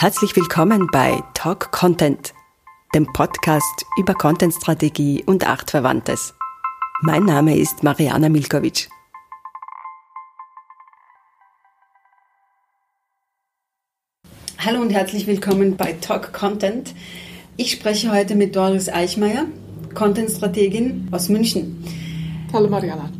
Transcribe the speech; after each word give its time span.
Herzlich 0.00 0.36
willkommen 0.36 0.86
bei 0.92 1.24
Talk 1.34 1.72
Content, 1.72 2.32
dem 2.94 3.04
Podcast 3.12 3.84
über 3.98 4.14
Contentstrategie 4.14 5.24
und 5.26 5.44
Artverwandtes. 5.44 6.34
Mein 7.02 7.24
Name 7.24 7.58
ist 7.58 7.82
Mariana 7.82 8.28
Milkovic. 8.28 8.88
Hallo 14.58 14.82
und 14.82 14.90
herzlich 14.90 15.26
willkommen 15.26 15.76
bei 15.76 15.94
Talk 15.94 16.32
Content. 16.32 16.94
Ich 17.56 17.72
spreche 17.72 18.12
heute 18.12 18.36
mit 18.36 18.54
Doris 18.54 18.88
Eichmeier, 18.88 19.46
Contentstrategin 19.94 21.08
aus 21.10 21.28
München. 21.28 21.84
Hallo 22.52 22.68
Mariana. 22.68 23.10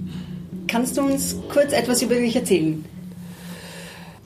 Kannst 0.69 0.97
du 0.97 1.03
uns 1.03 1.35
kurz 1.53 1.73
etwas 1.73 2.03
über 2.03 2.15
dich 2.15 2.37
erzählen? 2.37 2.85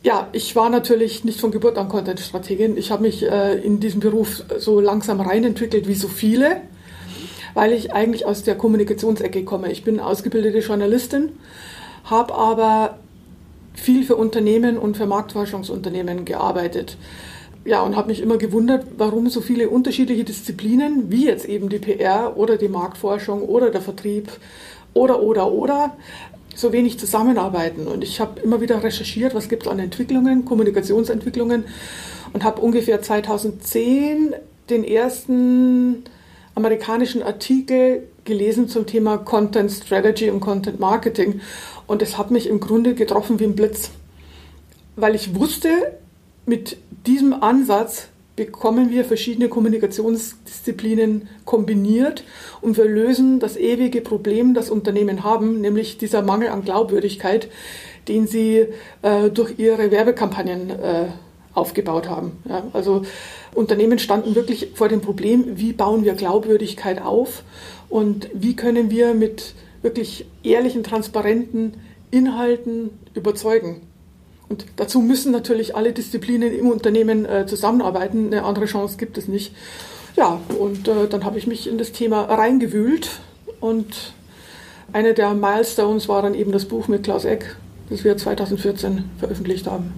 Ja, 0.05 0.29
ich 0.33 0.57
war 0.57 0.69
natürlich 0.69 1.23
nicht 1.23 1.41
von 1.41 1.53
Geburt 1.53 1.79
an 1.79 1.89
Content-Strategin. 1.89 2.77
Ich 2.77 2.91
habe 2.91 3.03
mich 3.03 3.23
äh, 3.23 3.55
in 3.59 3.79
diesem 3.79 4.01
Beruf 4.01 4.43
so 4.59 4.81
langsam 4.81 5.21
reinentwickelt 5.21 5.87
wie 5.87 5.95
so 5.95 6.09
viele, 6.09 6.61
weil 7.55 7.73
ich 7.73 7.93
eigentlich 7.93 8.27
aus 8.27 8.43
der 8.43 8.57
Kommunikationsecke 8.57 9.45
komme. 9.45 9.71
Ich 9.71 9.85
bin 9.85 10.01
ausgebildete 10.01 10.59
Journalistin, 10.59 11.31
habe 12.03 12.35
aber 12.35 12.99
viel 13.75 14.03
für 14.05 14.17
Unternehmen 14.17 14.77
und 14.77 14.97
für 14.97 15.07
Marktforschungsunternehmen 15.07 16.25
gearbeitet. 16.25 16.97
Ja, 17.65 17.83
und 17.83 17.95
habe 17.95 18.09
mich 18.09 18.21
immer 18.21 18.39
gewundert, 18.39 18.85
warum 18.99 19.31
so 19.31 19.41
viele 19.41 19.69
unterschiedliche 19.69 20.25
Disziplinen, 20.25 21.13
wie 21.13 21.27
jetzt 21.27 21.45
eben 21.45 21.69
die 21.69 21.79
PR 21.79 22.37
oder 22.37 22.57
die 22.57 22.67
Marktforschung 22.67 23.43
oder 23.43 23.71
der 23.71 23.81
Vertrieb 23.81 24.33
oder, 24.95 25.23
oder, 25.23 25.53
oder, 25.53 25.97
so 26.63 26.73
wenig 26.73 26.99
zusammenarbeiten. 26.99 27.87
Und 27.87 28.03
ich 28.03 28.21
habe 28.21 28.41
immer 28.41 28.61
wieder 28.63 28.83
recherchiert, 28.83 29.35
was 29.35 29.51
gibt 29.51 29.65
es 29.65 29.69
an 29.69 29.79
Entwicklungen, 29.79 30.47
Kommunikationsentwicklungen 30.47 31.65
und 32.33 32.45
habe 32.45 32.63
ungefähr 32.63 33.03
2010 33.03 34.35
den 34.71 34.85
ersten 34.85 36.05
amerikanischen 36.55 37.23
Artikel 37.23 38.09
gelesen 38.25 38.69
zum 38.69 38.87
Thema 38.87 39.19
Content 39.19 39.71
Strategy 39.73 40.31
und 40.31 40.41
Content 40.41 40.81
Marketing. 40.81 41.41
Und 41.87 42.01
es 42.01 42.17
hat 42.17 42.31
mich 42.31 42.49
im 42.49 42.61
Grunde 42.61 42.95
getroffen 42.95 43.41
wie 43.41 43.45
ein 43.45 43.57
Blitz, 43.57 43.91
weil 44.97 45.15
ich 45.15 45.35
wusste, 45.35 45.69
mit 46.47 46.77
diesem 47.07 47.35
Ansatz 47.35 48.09
bekommen 48.37 48.91
wir 48.91 49.05
verschiedene 49.05 49.49
Kommunikationsdisziplinen 49.49 51.29
kombiniert 51.45 52.25
und 52.61 52.77
wir 52.77 52.87
lösen 52.87 53.41
das 53.41 53.57
ewige 53.57 54.01
Problem, 54.01 54.55
das 54.55 54.71
Unternehmen 54.71 55.23
haben, 55.23 55.61
nämlich 55.61 55.99
dieser 55.99 56.23
Mangel 56.23 56.49
an 56.49 56.65
Glaubwürdigkeit, 56.65 57.49
den 58.09 58.27
sie 58.27 58.67
äh, 59.03 59.31
durch 59.31 59.59
ihre 59.59 59.91
Werbekampagnen 59.91 60.71
äh, 60.71 61.05
aufgebaut 61.55 62.09
haben. 62.09 62.33
Ja, 62.49 62.65
also 62.73 63.03
Unternehmen 63.55 63.99
standen 63.99 64.35
wirklich 64.35 64.71
vor 64.75 64.89
dem 64.89 65.03
Problem, 65.03 65.59
wie 65.59 65.73
bauen 65.73 66.05
wir 66.05 66.15
Glaubwürdigkeit 66.15 67.03
auf 67.03 67.43
und 67.91 68.31
wie 68.33 68.57
können 68.57 68.91
wir 68.91 69.13
mit 69.13 69.55
wirklich 69.83 70.25
ehrlichen, 70.43 70.83
transparenten 70.83 71.75
Inhalten 72.11 72.91
überzeugen. 73.15 73.83
Und 74.53 74.67
dazu 74.77 75.01
müssen 75.01 75.33
natürlich 75.33 75.75
alle 75.77 75.95
Disziplinen 75.95 76.53
im 76.53 76.69
Unternehmen 76.69 77.25
äh, 77.25 77.47
zusammenarbeiten. 77.47 78.27
Eine 78.27 78.45
andere 78.45 78.67
Chance 78.67 78.99
gibt 78.99 79.17
es 79.17 79.27
nicht. 79.27 79.55
Ja, 80.15 80.43
und 80.59 80.89
äh, 80.89 81.09
dann 81.09 81.25
habe 81.25 81.39
ich 81.39 81.47
mich 81.47 81.67
in 81.67 81.79
das 81.79 81.93
Thema 81.93 82.25
reingewühlt 82.25 83.09
und 83.61 84.13
einer 84.93 85.15
der 85.15 85.33
Milestones 85.33 86.07
war 86.07 86.21
dann 86.21 86.35
eben 86.35 86.53
das 86.53 86.67
Buch 86.67 86.87
mit 86.87 87.05
Klaus 87.05 87.25
Eck, 87.25 87.57
das 87.89 88.05
wir 88.05 88.15
2014 88.15 89.05
veröffentlicht 89.19 89.67
haben. 89.67 89.95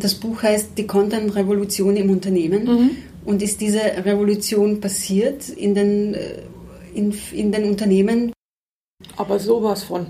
Das 0.00 0.14
Buch 0.14 0.42
heißt 0.42 0.78
Die 0.78 0.86
Content-Revolution 0.86 1.94
im 1.96 2.08
Unternehmen. 2.08 2.64
Mhm. 2.64 2.90
Und 3.26 3.42
ist 3.42 3.60
diese 3.60 3.80
Revolution 3.80 4.80
passiert 4.80 5.50
in 5.50 5.74
den, 5.74 6.14
äh, 6.14 6.38
in, 6.94 7.14
in 7.32 7.52
den 7.52 7.64
Unternehmen? 7.64 8.32
Aber 9.18 9.38
sowas 9.38 9.82
von. 9.82 10.06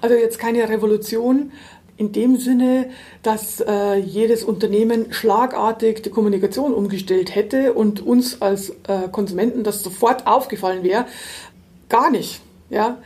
Also 0.00 0.14
jetzt 0.14 0.38
keine 0.38 0.68
Revolution, 0.68 1.52
in 2.00 2.12
dem 2.12 2.38
Sinne, 2.38 2.86
dass 3.22 3.60
äh, 3.60 3.96
jedes 3.96 4.42
Unternehmen 4.42 5.12
schlagartig 5.12 6.02
die 6.02 6.08
Kommunikation 6.08 6.72
umgestellt 6.72 7.34
hätte 7.34 7.74
und 7.74 8.00
uns 8.00 8.40
als 8.40 8.70
äh, 8.88 9.08
Konsumenten 9.12 9.64
das 9.64 9.82
sofort 9.82 10.26
aufgefallen 10.26 10.82
wäre. 10.82 11.04
Gar 11.90 12.10
nicht. 12.10 12.40
Ja? 12.70 13.02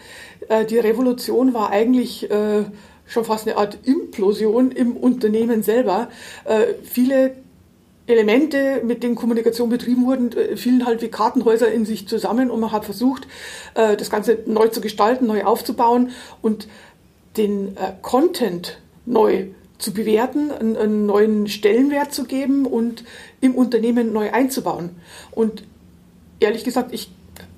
Äh, 0.49 0.65
die 0.65 0.79
Revolution 0.79 1.55
war 1.55 1.71
eigentlich 1.71 2.31
äh, 2.31 2.67
schon 3.05 3.25
fast 3.25 3.49
eine 3.49 3.57
Art 3.57 3.79
Implosion 3.83 4.71
im 4.71 4.97
Unternehmen 4.97 5.65
selber. 5.65 6.07
Äh, 6.45 6.75
viele 6.85 7.35
Elemente, 8.07 8.81
mit 8.85 9.03
denen 9.03 9.17
Kommunikation 9.17 9.71
betrieben 9.71 10.07
wurden, 10.07 10.31
äh, 10.37 10.57
fielen 10.57 10.87
halt 10.87 11.03
wie 11.03 11.09
Kartenhäuser 11.09 11.73
in 11.73 11.85
sich 11.85 12.07
zusammen 12.07 12.49
und 12.49 12.61
man 12.61 12.71
hat 12.71 12.85
versucht, 12.85 13.27
das 13.75 14.09
Ganze 14.09 14.39
neu 14.47 14.69
zu 14.69 14.81
gestalten, 14.81 15.27
neu 15.27 15.43
aufzubauen 15.43 16.13
und 16.43 16.69
den 17.37 17.77
Content 18.03 18.79
neu 19.07 19.47
zu 19.79 19.93
bewerten, 19.93 20.51
einen, 20.51 20.77
einen 20.77 21.07
neuen 21.07 21.49
Stellenwert 21.49 22.13
zu 22.13 22.25
geben 22.25 22.67
und 22.67 23.05
im 23.41 23.55
Unternehmen 23.55 24.13
neu 24.13 24.31
einzubauen. 24.33 24.91
Und 25.33 25.65
ehrlich 26.41 26.65
gesagt, 26.65 26.93
ich 26.95 27.11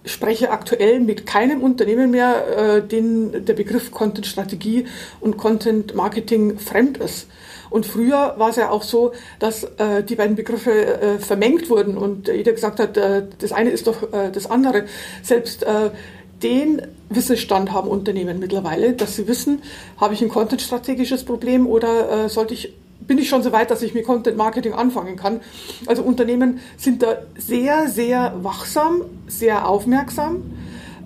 spreche 0.05 0.51
aktuell 0.51 1.01
mit 1.01 1.27
keinem 1.27 1.63
Unternehmen 1.63 2.11
mehr, 2.11 2.77
äh, 2.77 2.83
den 2.83 3.45
der 3.45 3.55
Begriff 3.55 3.91
Content-Strategie 3.91 4.87
und 5.21 5.37
Content-Marketing 5.37 6.59
fremd 6.59 6.99
ist. 6.99 7.27
Und 7.69 7.85
früher 7.85 8.35
war 8.39 8.51
es 8.51 8.57
ja 8.57 8.71
auch 8.71 8.85
so, 8.85 9.13
dass 9.41 9.65
äh, 9.65 10.05
die 10.05 10.15
beiden 10.15 10.37
Begriffe 10.37 10.71
äh, 10.71 11.19
vermengt 11.19 11.69
wurden 11.69 11.97
und 11.97 12.29
jeder 12.29 12.53
gesagt 12.53 12.79
hat, 12.79 12.97
äh, 12.97 13.25
das 13.39 13.53
eine 13.53 13.71
ist 13.71 13.89
doch 13.89 14.13
äh, 14.13 14.31
das 14.31 14.49
andere. 14.49 14.85
Selbst 15.23 15.65
äh, 15.65 15.91
den 16.43 16.83
Wissensstand 17.09 17.73
haben 17.73 17.89
Unternehmen 17.89 18.39
mittlerweile, 18.39 18.93
dass 18.93 19.17
sie 19.17 19.29
wissen, 19.29 19.63
habe 19.97 20.15
ich 20.15 20.23
ein 20.23 20.29
Content-strategisches 20.29 21.25
Problem 21.25 21.67
oder 21.67 22.25
äh, 22.25 22.29
sollte 22.29 22.55
ich, 22.55 22.75
bin 23.01 23.19
ich 23.19 23.29
schon 23.29 23.43
so 23.43 23.53
weit, 23.53 23.71
dass 23.71 23.83
ich 23.83 23.95
mit 23.95 24.05
Content-Marketing 24.05 24.73
anfangen 24.73 25.17
kann. 25.17 25.41
Also 25.87 26.03
Unternehmen 26.03 26.61
sind 26.77 27.03
da 27.03 27.19
sehr, 27.39 27.89
sehr 27.89 28.35
wachsam, 28.43 29.03
sehr 29.29 29.69
aufmerksam, 29.69 30.43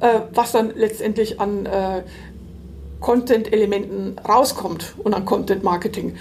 äh, 0.00 0.20
was 0.34 0.52
dann 0.52 0.72
letztendlich 0.74 1.40
an 1.40 1.66
äh, 1.66 2.02
Content-Elementen 3.00 4.16
rauskommt 4.26 4.94
und 4.98 5.14
an 5.14 5.24
Content-Marketing. 5.24 6.16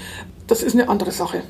Das 0.48 0.64
ist 0.64 0.74
eine 0.74 0.90
andere 0.90 1.12
Sache. 1.12 1.44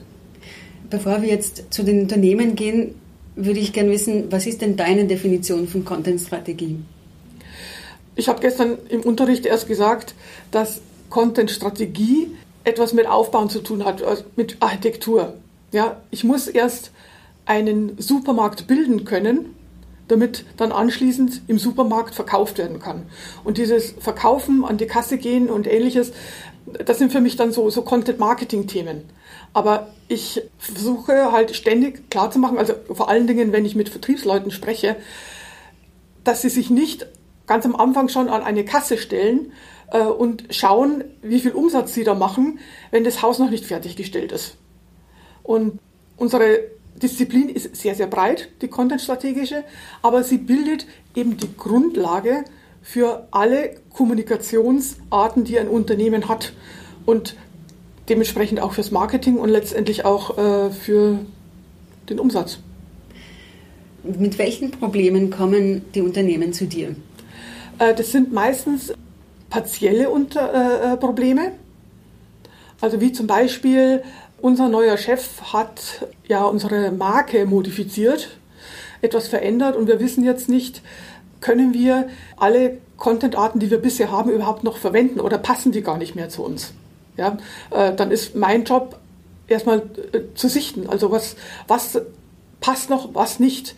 Bevor 0.90 1.22
wir 1.22 1.30
jetzt 1.30 1.72
zu 1.72 1.84
den 1.84 2.02
Unternehmen 2.02 2.56
gehen, 2.56 2.96
würde 3.36 3.60
ich 3.60 3.74
gerne 3.74 3.92
wissen, 3.92 4.32
was 4.32 4.46
ist 4.48 4.62
denn 4.62 4.76
deine 4.76 5.06
Definition 5.06 5.68
von 5.68 5.86
Content-Strategie? 5.86 6.80
Ich 8.20 8.28
habe 8.28 8.42
gestern 8.42 8.78
im 8.90 9.00
Unterricht 9.00 9.46
erst 9.46 9.70
gesagt, 9.70 10.14
dass 10.52 10.82
Content-Strategie 11.10 12.30
etwas 12.66 12.92
mit 12.92 13.08
Aufbauen 13.08 13.50
zu 13.50 13.62
tun 13.62 13.86
hat, 13.86 14.04
also 14.04 14.26
mit 14.36 14.58
Architektur. 14.60 15.36
Ja, 15.72 16.02
ich 16.12 16.26
muss 16.26 16.48
erst 16.48 16.92
einen 17.46 17.96
Supermarkt 17.98 18.68
bilden 18.68 19.06
können, 19.06 19.56
damit 20.10 20.44
dann 20.58 20.74
anschließend 20.74 21.44
im 21.48 21.60
Supermarkt 21.60 22.14
verkauft 22.14 22.58
werden 22.58 22.82
kann. 22.82 23.04
Und 23.46 23.58
dieses 23.58 23.92
Verkaufen, 24.00 24.66
an 24.66 24.78
die 24.78 24.88
Kasse 24.88 25.18
gehen 25.18 25.50
und 25.50 25.66
ähnliches, 25.66 26.12
das 26.66 26.98
sind 26.98 27.14
für 27.14 27.22
mich 27.22 27.38
dann 27.38 27.54
so, 27.54 27.70
so 27.70 27.84
Content-Marketing-Themen. 27.84 29.04
Aber 29.54 29.94
ich 30.10 30.42
versuche 30.58 31.32
halt 31.32 31.56
ständig 31.56 32.10
klarzumachen, 32.10 32.58
also 32.58 32.74
vor 32.92 33.08
allen 33.08 33.28
Dingen, 33.28 33.54
wenn 33.54 33.64
ich 33.64 33.76
mit 33.76 33.88
Vertriebsleuten 33.88 34.52
spreche, 34.52 34.98
dass 36.26 36.42
sie 36.42 36.50
sich 36.50 36.70
nicht 36.70 37.08
ganz 37.50 37.66
am 37.66 37.76
Anfang 37.76 38.10
schon 38.10 38.30
an 38.30 38.44
eine 38.44 38.64
Kasse 38.64 38.98
stellen 38.98 39.52
äh, 39.92 40.04
und 40.04 40.44
schauen, 40.52 41.04
wie 41.24 41.40
viel 41.40 41.52
Umsatz 41.52 41.96
sie 41.96 42.04
da 42.04 42.14
machen, 42.14 42.60
wenn 42.92 43.04
das 43.04 43.24
Haus 43.24 43.40
noch 43.40 43.50
nicht 43.50 43.66
fertiggestellt 43.66 44.32
ist. 44.32 44.56
Und 45.42 45.80
unsere 46.16 46.60
Disziplin 47.02 47.50
ist 47.50 47.76
sehr, 47.76 47.96
sehr 47.96 48.06
breit, 48.06 48.50
die 48.62 48.68
Content-strategische, 48.68 49.64
aber 50.04 50.24
sie 50.24 50.38
bildet 50.38 50.86
eben 51.16 51.38
die 51.38 51.50
Grundlage 51.58 52.44
für 52.84 53.28
alle 53.32 53.78
Kommunikationsarten, 53.94 55.44
die 55.44 55.58
ein 55.58 55.70
Unternehmen 55.70 56.30
hat 56.30 56.54
und 57.08 57.36
dementsprechend 58.10 58.60
auch 58.60 58.74
fürs 58.74 58.92
Marketing 58.92 59.38
und 59.38 59.50
letztendlich 59.50 60.06
auch 60.06 60.38
äh, 60.38 60.70
für 60.70 61.18
den 62.10 62.20
Umsatz. 62.20 62.60
Mit 64.04 64.38
welchen 64.38 64.70
Problemen 64.70 65.32
kommen 65.32 65.82
die 65.96 66.02
Unternehmen 66.02 66.54
zu 66.54 66.66
dir? 66.66 66.96
Äh, 67.80 67.96
das 67.96 68.12
sind 68.12 68.32
meistens 68.32 68.94
partielle 69.50 70.10
Unter 70.10 70.94
äh, 70.94 70.98
Probleme. 70.98 71.54
Also 72.82 73.02
wie 73.02 73.12
zum 73.12 73.28
Beispiel 73.28 74.04
unser 74.42 74.70
neuer 74.70 74.98
Chef 74.98 75.42
hat 75.54 76.06
ja 76.28 76.46
unsere 76.46 76.92
Marke 76.92 77.46
modifiziert, 77.46 78.30
etwas 79.02 79.28
verändert 79.28 79.76
und 79.76 79.88
wir 79.88 80.00
wissen 80.00 80.24
jetzt 80.24 80.48
nicht, 80.48 80.82
können 81.42 81.74
wir 81.74 82.10
alle 82.38 82.78
Content-Arten, 82.98 83.60
die 83.60 83.72
wir 83.72 83.80
bisher 83.80 84.12
haben, 84.12 84.30
überhaupt 84.30 84.64
noch 84.64 84.78
verwenden 84.78 85.20
oder 85.20 85.38
passen 85.38 85.72
die 85.72 85.82
gar 85.82 85.98
nicht 85.98 86.16
mehr 86.16 86.30
zu 86.30 86.44
uns. 86.44 86.74
Ja, 87.18 87.38
äh, 87.72 87.94
dann 87.94 88.12
ist 88.12 88.36
mein 88.36 88.64
Job 88.64 88.98
erstmal 89.48 89.80
äh, 90.14 90.22
zu 90.36 90.48
sichten. 90.48 90.88
Also 90.88 91.12
was, 91.12 91.36
was 91.68 92.00
passt 92.62 92.90
noch, 92.90 93.14
was 93.14 93.40
nicht, 93.40 93.76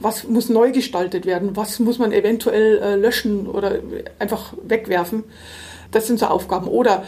was 0.00 0.24
muss 0.24 0.48
neu 0.48 0.72
gestaltet 0.72 1.26
werden, 1.26 1.56
was 1.56 1.78
muss 1.78 1.98
man 1.98 2.12
eventuell 2.12 2.78
äh, 2.78 2.96
löschen 2.96 3.46
oder 3.46 3.80
einfach 4.18 4.54
wegwerfen. 4.62 5.24
Das 5.90 6.06
sind 6.06 6.18
so 6.18 6.26
Aufgaben. 6.26 6.68
Oder 6.68 7.04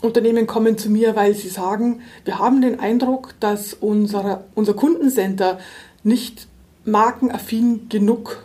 Unternehmen 0.00 0.46
kommen 0.46 0.78
zu 0.78 0.88
mir, 0.90 1.16
weil 1.16 1.34
sie 1.34 1.48
sagen, 1.48 2.00
wir 2.24 2.38
haben 2.38 2.62
den 2.62 2.80
Eindruck, 2.80 3.34
dass 3.40 3.74
unser, 3.74 4.44
unser 4.54 4.74
Kundencenter 4.74 5.58
nicht 6.02 6.46
markenaffin 6.84 7.88
genug 7.88 8.42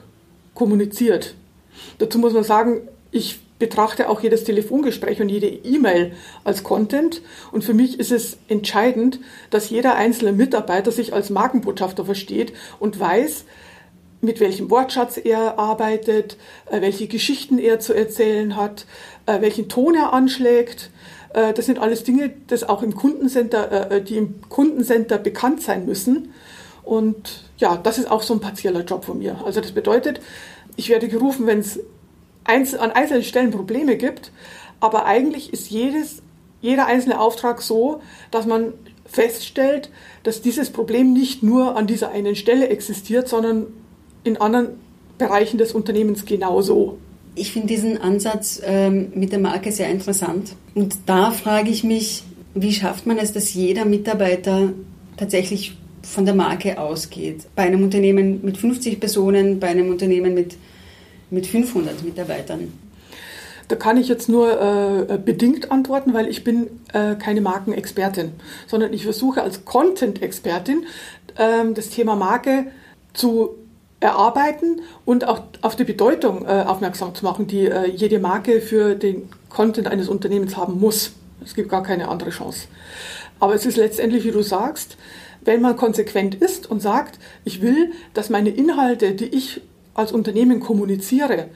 kommuniziert. 0.53 1.35
Dazu 1.97 2.19
muss 2.19 2.33
man 2.33 2.43
sagen, 2.43 2.81
ich 3.11 3.39
betrachte 3.57 4.09
auch 4.09 4.21
jedes 4.21 4.43
Telefongespräch 4.43 5.21
und 5.21 5.29
jede 5.29 5.47
E-Mail 5.47 6.13
als 6.43 6.63
Content. 6.63 7.21
Und 7.53 7.63
für 7.63 7.73
mich 7.73 7.99
ist 7.99 8.11
es 8.11 8.37
entscheidend, 8.49 9.19
dass 9.49 9.69
jeder 9.69 9.95
einzelne 9.95 10.33
Mitarbeiter 10.33 10.91
sich 10.91 11.13
als 11.13 11.29
Markenbotschafter 11.29 12.03
versteht 12.03 12.51
und 12.79 12.99
weiß, 12.99 13.45
mit 14.21 14.39
welchem 14.39 14.69
Wortschatz 14.69 15.17
er 15.17 15.59
arbeitet, 15.59 16.37
äh, 16.69 16.81
welche 16.81 17.07
Geschichten 17.07 17.57
er 17.57 17.79
zu 17.79 17.93
erzählen 17.93 18.55
hat, 18.55 18.85
äh, 19.25 19.41
welchen 19.41 19.69
Ton 19.69 19.95
er 19.95 20.13
anschlägt. 20.13 20.89
Äh, 21.33 21.53
das 21.53 21.65
sind 21.65 21.79
alles 21.79 22.03
Dinge, 22.03 22.31
das 22.47 22.63
auch 22.63 22.81
im 22.81 22.95
Kundencenter, 22.95 24.01
die 24.01 24.17
im 24.17 24.41
Kundencenter 24.49 25.17
bekannt 25.17 25.61
sein 25.61 25.85
müssen. 25.85 26.33
Und 26.83 27.45
ja, 27.57 27.77
das 27.77 27.97
ist 27.97 28.09
auch 28.09 28.21
so 28.21 28.33
ein 28.33 28.39
partieller 28.39 28.83
Job 28.83 29.05
von 29.05 29.17
mir. 29.17 29.41
Also 29.45 29.61
das 29.61 29.71
bedeutet, 29.71 30.21
ich 30.75 30.89
werde 30.89 31.07
gerufen, 31.07 31.47
wenn 31.47 31.59
es 31.59 31.79
an 32.45 32.91
einzelnen 32.91 33.23
Stellen 33.23 33.51
Probleme 33.51 33.97
gibt, 33.97 34.31
aber 34.79 35.05
eigentlich 35.05 35.51
ist 35.51 35.71
jedes, 35.71 36.21
jeder 36.61 36.85
einzelne 36.85 37.19
Auftrag 37.19 37.61
so, 37.61 38.01
dass 38.29 38.45
man 38.45 38.73
feststellt, 39.05 39.89
dass 40.23 40.41
dieses 40.41 40.69
Problem 40.69 41.13
nicht 41.13 41.43
nur 41.43 41.75
an 41.75 41.87
dieser 41.87 42.11
einen 42.11 42.35
Stelle 42.35 42.69
existiert, 42.69 43.27
sondern 43.27 43.67
in 44.25 44.37
anderen 44.37 44.69
Bereichen 45.17 45.57
des 45.57 45.71
Unternehmens 45.71 46.25
genauso. 46.25 46.97
Ich 47.35 47.53
finde 47.53 47.67
diesen 47.67 48.01
Ansatz 48.01 48.61
ähm, 48.65 49.11
mit 49.15 49.31
der 49.31 49.39
Marke 49.39 49.71
sehr 49.71 49.89
interessant. 49.89 50.55
Und 50.73 50.95
da 51.05 51.31
frage 51.31 51.69
ich 51.69 51.83
mich, 51.83 52.23
wie 52.53 52.73
schafft 52.73 53.05
man 53.05 53.17
es, 53.17 53.33
dass 53.33 53.53
jeder 53.53 53.85
Mitarbeiter 53.85 54.73
tatsächlich 55.17 55.77
von 56.01 56.25
der 56.25 56.35
Marke 56.35 56.79
ausgeht? 56.79 57.47
Bei 57.55 57.63
einem 57.63 57.83
Unternehmen 57.83 58.39
mit 58.43 58.57
50 58.57 58.99
Personen, 58.99 59.59
bei 59.59 59.67
einem 59.67 59.89
Unternehmen 59.89 60.33
mit, 60.33 60.57
mit 61.29 61.45
500 61.47 62.03
Mitarbeitern. 62.03 62.71
Da 63.67 63.75
kann 63.75 63.97
ich 63.97 64.07
jetzt 64.07 64.29
nur 64.29 65.09
äh, 65.09 65.17
bedingt 65.17 65.71
antworten, 65.71 66.13
weil 66.13 66.27
ich 66.27 66.43
bin 66.43 66.67
äh, 66.93 67.15
keine 67.15 67.41
Markenexpertin, 67.41 68.31
sondern 68.67 68.93
ich 68.93 69.03
versuche 69.03 69.41
als 69.41 69.65
Content-Expertin 69.65 70.85
äh, 71.35 71.73
das 71.73 71.89
Thema 71.89 72.15
Marke 72.15 72.67
zu 73.13 73.55
erarbeiten 74.05 74.81
und 75.03 75.27
auch 75.27 75.41
auf 75.61 75.75
die 75.75 75.83
Bedeutung 75.83 76.45
äh, 76.45 76.63
aufmerksam 76.65 77.15
zu 77.15 77.25
machen, 77.25 77.47
die 77.47 77.65
äh, 77.65 77.89
jede 77.89 78.19
Marke 78.19 78.61
für 78.61 78.95
den 78.95 79.29
Content 79.49 79.87
eines 79.87 80.09
Unternehmens 80.09 80.55
haben 80.55 80.79
muss. 80.79 81.13
Es 81.43 81.55
gibt 81.55 81.69
gar 81.69 81.83
keine 81.83 82.07
andere 82.07 82.29
Chance. 82.29 82.67
Aber 83.39 83.55
es 83.55 83.65
ist 83.65 83.77
letztendlich, 83.77 84.23
wie 84.23 84.31
du 84.31 84.41
sagst, 84.41 84.97
wenn 85.43 85.61
man 85.61 85.75
konsequent 85.75 86.35
ist 86.35 86.69
und 86.69 86.81
sagt, 86.81 87.19
ich 87.43 87.61
will, 87.61 87.91
dass 88.13 88.29
meine 88.29 88.49
Inhalte, 88.49 89.13
die 89.13 89.25
ich 89.25 89.61
als 89.93 90.11
Unternehmen 90.11 90.59
kommuniziere, 90.59 91.49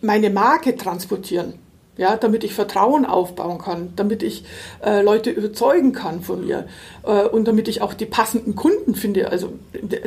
meine 0.00 0.30
Marke 0.30 0.76
transportieren 0.76 1.54
ja, 1.96 2.16
damit 2.16 2.42
ich 2.42 2.54
Vertrauen 2.54 3.04
aufbauen 3.06 3.58
kann, 3.58 3.92
damit 3.96 4.22
ich 4.22 4.44
äh, 4.84 5.02
Leute 5.02 5.30
überzeugen 5.30 5.92
kann 5.92 6.22
von 6.22 6.44
mir 6.44 6.66
äh, 7.04 7.24
und 7.24 7.46
damit 7.46 7.68
ich 7.68 7.82
auch 7.82 7.94
die 7.94 8.06
passenden 8.06 8.56
Kunden 8.56 8.94
finde, 8.94 9.30
also 9.30 9.52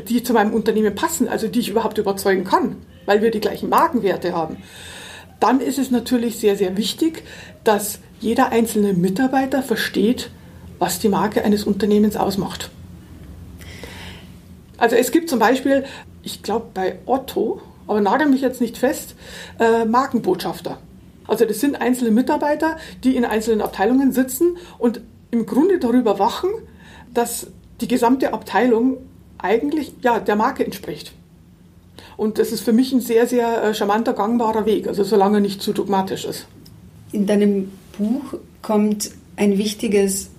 die 0.09 0.23
zu 0.23 0.33
meinem 0.33 0.53
Unternehmen 0.53 0.95
passen, 0.95 1.29
also 1.29 1.47
die 1.47 1.59
ich 1.59 1.69
überhaupt 1.69 1.97
überzeugen 1.97 2.43
kann, 2.43 2.75
weil 3.05 3.21
wir 3.21 3.31
die 3.31 3.39
gleichen 3.39 3.69
Markenwerte 3.69 4.33
haben. 4.33 4.57
Dann 5.39 5.61
ist 5.61 5.77
es 5.77 5.91
natürlich 5.91 6.39
sehr, 6.39 6.55
sehr 6.55 6.75
wichtig, 6.77 7.23
dass 7.63 7.99
jeder 8.19 8.49
einzelne 8.49 8.93
Mitarbeiter 8.93 9.63
versteht, 9.63 10.31
was 10.79 10.99
die 10.99 11.09
Marke 11.09 11.43
eines 11.43 11.63
Unternehmens 11.63 12.17
ausmacht. 12.17 12.69
Also 14.77 14.95
es 14.95 15.11
gibt 15.11 15.29
zum 15.29 15.39
Beispiel, 15.39 15.85
ich 16.23 16.43
glaube 16.43 16.67
bei 16.73 16.99
Otto, 17.05 17.61
aber 17.87 18.01
nagel 18.01 18.27
mich 18.27 18.41
jetzt 18.41 18.61
nicht 18.61 18.77
fest, 18.77 19.15
äh, 19.59 19.85
Markenbotschafter. 19.85 20.79
Also 21.27 21.45
das 21.45 21.59
sind 21.59 21.75
einzelne 21.75 22.11
Mitarbeiter, 22.11 22.77
die 23.03 23.15
in 23.15 23.25
einzelnen 23.25 23.61
Abteilungen 23.61 24.11
sitzen 24.11 24.57
und 24.77 25.01
im 25.31 25.45
Grunde 25.45 25.79
darüber 25.79 26.19
wachen, 26.19 26.49
dass 27.13 27.47
die 27.81 27.87
gesamte 27.87 28.33
Abteilung 28.33 28.97
eigentlich 29.37 29.93
ja, 30.01 30.19
der 30.19 30.35
Marke 30.35 30.65
entspricht. 30.65 31.13
Und 32.15 32.39
das 32.39 32.51
ist 32.51 32.61
für 32.61 32.73
mich 32.73 32.91
ein 32.93 33.01
sehr, 33.01 33.27
sehr 33.27 33.63
äh, 33.63 33.73
charmanter, 33.75 34.13
gangbarer 34.13 34.65
Weg, 34.65 34.87
also 34.87 35.03
solange 35.03 35.37
er 35.37 35.41
nicht 35.41 35.61
zu 35.61 35.73
dogmatisch 35.73 36.25
ist. 36.25 36.47
In 37.11 37.27
deinem 37.27 37.71
Buch 37.97 38.39
kommt 38.61 39.11
ein 39.35 39.57
wichtiges, 39.57 40.29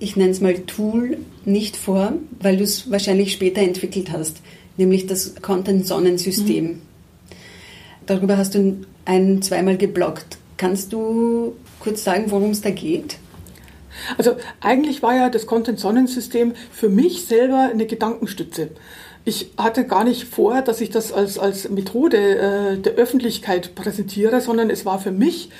ich 0.00 0.16
nenne 0.16 0.30
es 0.30 0.40
mal 0.40 0.54
Tool, 0.60 1.18
nicht 1.44 1.76
vor, 1.76 2.14
weil 2.40 2.56
du 2.56 2.64
es 2.64 2.90
wahrscheinlich 2.90 3.32
später 3.32 3.62
entwickelt 3.62 4.10
hast, 4.12 4.38
nämlich 4.76 5.06
das 5.06 5.36
Content-Sonnensystem. 5.40 6.64
Mhm. 6.64 6.82
Darüber 8.06 8.36
hast 8.36 8.54
du 8.54 8.84
ein, 9.08 9.42
zweimal 9.42 9.76
geblockt. 9.76 10.36
Kannst 10.58 10.92
du 10.92 11.54
kurz 11.80 12.04
sagen, 12.04 12.30
worum 12.30 12.50
es 12.50 12.60
da 12.60 12.70
geht? 12.70 13.16
Also 14.16 14.36
eigentlich 14.60 15.02
war 15.02 15.14
ja 15.14 15.30
das 15.30 15.46
Content-Sonnensystem 15.46 16.54
für 16.70 16.88
mich 16.88 17.24
selber 17.26 17.70
eine 17.72 17.86
Gedankenstütze. 17.86 18.70
Ich 19.24 19.50
hatte 19.56 19.86
gar 19.86 20.04
nicht 20.04 20.24
vor, 20.24 20.62
dass 20.62 20.80
ich 20.80 20.90
das 20.90 21.12
als, 21.12 21.38
als 21.38 21.68
Methode 21.68 22.16
äh, 22.16 22.78
der 22.78 22.94
Öffentlichkeit 22.94 23.74
präsentiere, 23.74 24.40
sondern 24.40 24.70
es 24.70 24.84
war 24.84 24.98
für 24.98 25.10
mich 25.10 25.50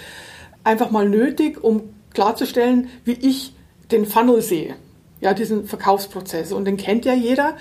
einfach 0.62 0.90
mal 0.90 1.08
nötig, 1.08 1.62
um 1.62 1.82
klarzustellen, 2.14 2.88
wie 3.04 3.12
ich 3.12 3.54
den 3.90 4.06
Funnel 4.06 4.42
sehe. 4.42 4.76
Ja, 5.20 5.34
diesen 5.34 5.66
Verkaufsprozess. 5.66 6.52
Und 6.52 6.64
den 6.64 6.76
kennt 6.76 7.04
ja 7.04 7.14
jeder. 7.14 7.56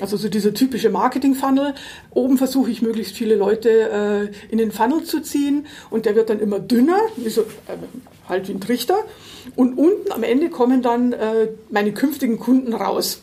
Also 0.00 0.16
so 0.16 0.28
dieser 0.28 0.54
typische 0.54 0.90
Marketing-Funnel. 0.90 1.74
Oben 2.10 2.38
versuche 2.38 2.70
ich 2.70 2.82
möglichst 2.82 3.16
viele 3.16 3.34
Leute 3.34 4.30
äh, 4.30 4.52
in 4.52 4.58
den 4.58 4.72
Funnel 4.72 5.04
zu 5.04 5.20
ziehen 5.20 5.66
und 5.90 6.06
der 6.06 6.14
wird 6.14 6.30
dann 6.30 6.40
immer 6.40 6.58
dünner, 6.58 6.98
wie 7.16 7.30
so, 7.30 7.42
äh, 7.42 7.76
halt 8.28 8.48
wie 8.48 8.52
ein 8.52 8.60
Trichter. 8.60 8.98
Und 9.56 9.78
unten 9.78 10.12
am 10.12 10.22
Ende 10.22 10.50
kommen 10.50 10.82
dann 10.82 11.12
äh, 11.12 11.48
meine 11.70 11.92
künftigen 11.92 12.38
Kunden 12.38 12.74
raus. 12.74 13.22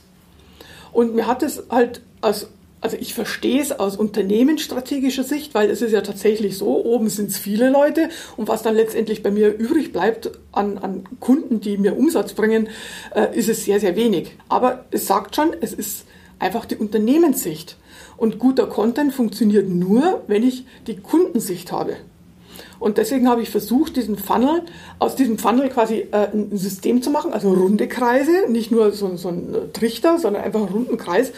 Und 0.91 1.15
mir 1.15 1.27
hat 1.27 1.43
es 1.43 1.63
halt 1.69 2.01
als 2.21 2.47
also 2.79 2.97
ich 2.99 3.13
verstehe 3.13 3.61
es 3.61 3.71
aus 3.71 3.97
unternehmensstrategischer 3.97 5.23
Sicht, 5.23 5.53
weil 5.55 5.69
es 5.69 5.81
ist 5.81 5.91
ja 5.91 6.01
tatsächlich 6.01 6.57
so, 6.57 6.85
oben 6.85 7.09
sind 7.09 7.31
es 7.31 7.37
viele 7.37 7.69
Leute 7.69 8.09
und 8.37 8.47
was 8.47 8.61
dann 8.61 8.75
letztendlich 8.75 9.23
bei 9.23 9.31
mir 9.31 9.49
übrig 9.49 9.91
bleibt 9.91 10.31
an, 10.51 10.77
an 10.77 11.03
Kunden, 11.19 11.59
die 11.59 11.77
mir 11.77 11.97
Umsatz 11.97 12.33
bringen, 12.33 12.69
äh, 13.15 13.35
ist 13.37 13.49
es 13.49 13.65
sehr, 13.65 13.79
sehr 13.79 13.95
wenig. 13.95 14.31
Aber 14.47 14.85
es 14.91 15.07
sagt 15.07 15.35
schon, 15.35 15.53
es 15.59 15.73
ist 15.73 16.05
einfach 16.39 16.65
die 16.65 16.75
Unternehmenssicht. 16.75 17.77
Und 18.17 18.39
guter 18.39 18.67
Content 18.67 19.13
funktioniert 19.13 19.69
nur, 19.69 20.23
wenn 20.27 20.43
ich 20.43 20.65
die 20.87 20.97
Kundensicht 20.97 21.71
habe. 21.71 21.97
Und 22.79 22.97
deswegen 22.97 23.27
habe 23.27 23.41
ich 23.41 23.49
versucht, 23.49 23.95
diesen 23.95 24.17
Funnel, 24.17 24.63
aus 24.99 25.15
diesem 25.15 25.37
Funnel 25.37 25.69
quasi 25.69 26.07
äh, 26.11 26.29
ein 26.31 26.55
System 26.57 27.01
zu 27.01 27.09
machen, 27.09 27.33
also 27.33 27.51
runde 27.53 27.87
Kreise, 27.87 28.49
nicht 28.49 28.71
nur 28.71 28.91
so, 28.91 29.15
so 29.17 29.29
ein 29.29 29.55
Trichter, 29.73 30.19
sondern 30.19 30.43
einfach 30.43 30.61
einen 30.61 30.69
runden 30.69 30.97
Kreis. 30.97 31.31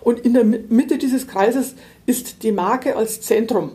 Und 0.00 0.20
in 0.20 0.34
der 0.34 0.44
Mitte 0.44 0.98
dieses 0.98 1.28
Kreises 1.28 1.74
ist 2.06 2.42
die 2.42 2.52
Marke 2.52 2.96
als 2.96 3.20
Zentrum. 3.20 3.72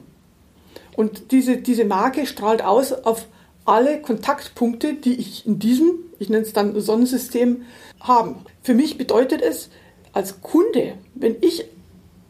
Und 0.96 1.32
diese, 1.32 1.58
diese 1.58 1.86
Marke 1.86 2.26
strahlt 2.26 2.64
aus 2.64 2.92
auf 2.92 3.28
alle 3.66 4.02
Kontaktpunkte, 4.02 4.94
die 4.94 5.16
ich 5.16 5.46
in 5.46 5.60
diesem, 5.60 5.92
ich 6.20 6.30
nenne 6.30 6.44
es 6.44 6.54
dann 6.54 6.80
Sonnensystem, 6.80 7.64
habe. 8.00 8.36
Für 8.62 8.74
mich 8.74 8.98
bedeutet 8.98 9.42
es, 9.42 9.70
als 10.16 10.42
Kunde, 10.42 10.94
wenn 11.14 11.36
ich 11.42 11.66